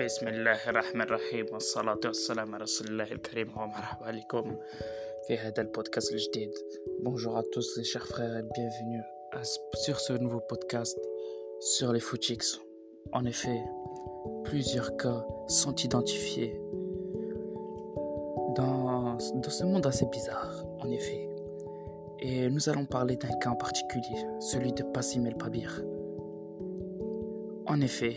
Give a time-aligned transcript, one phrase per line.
[0.00, 4.56] بسم الله الرحمن الرحيم والصلاة والسلام على رسول الله الكريم ومرحبا بكم
[5.26, 6.52] في هذا البودكاست الجديد
[7.02, 9.02] Bonjour à tous les chers frères et bienvenue
[9.32, 9.42] à,
[9.74, 10.98] sur ce nouveau podcast
[11.60, 12.60] sur les footix.
[13.12, 13.60] En effet,
[14.44, 16.60] plusieurs cas sont identifiés
[18.56, 21.28] dans, dans ce monde assez bizarre, en effet.
[22.20, 25.82] Et nous allons parler d'un cas en particulier, celui de Passim El Pabir.
[27.66, 28.16] En effet,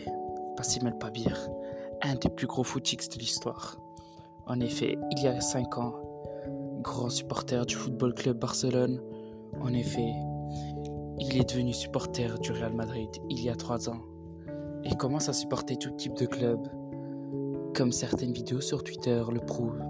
[0.56, 1.36] Passim El Pabir,
[2.03, 3.77] un des plus gros footix de l'histoire.
[4.45, 5.93] En effet, il y a 5 ans,
[6.81, 9.01] grand supporter du Football Club Barcelone.
[9.61, 10.11] En effet,
[11.19, 14.01] il est devenu supporter du Real Madrid il y a 3 ans
[14.83, 16.59] et commence à supporter tout type de club,
[17.73, 19.81] comme certaines vidéos sur Twitter le prouvent.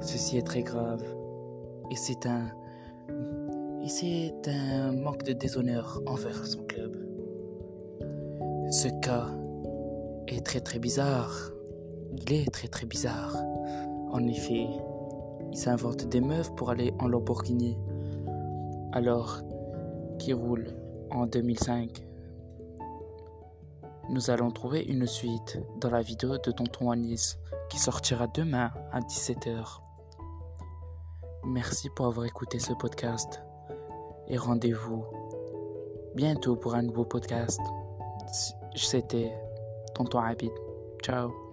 [0.00, 1.02] Ceci est très grave
[1.90, 2.52] et c'est un
[3.82, 6.96] et c'est un manque de déshonneur envers son club.
[8.70, 9.28] Ce cas
[10.34, 11.50] est très très bizarre.
[12.12, 13.36] Il est très très bizarre.
[14.10, 14.66] En effet,
[15.50, 17.76] il s'invente des meufs pour aller en Lamborghini.
[18.92, 19.40] Alors
[20.18, 20.66] qu'il roule
[21.10, 22.06] en 2005.
[24.10, 29.00] Nous allons trouver une suite dans la vidéo de Tonton Anis qui sortira demain à
[29.00, 29.80] 17h.
[31.44, 33.42] Merci pour avoir écouté ce podcast
[34.28, 35.04] et rendez-vous
[36.14, 37.60] bientôt pour un nouveau podcast.
[38.74, 39.32] C'était
[41.02, 41.47] Ciao.